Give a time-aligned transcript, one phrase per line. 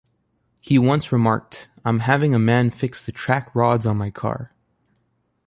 [0.59, 4.51] He once remarked: I'm having a man fix the track rods on my car.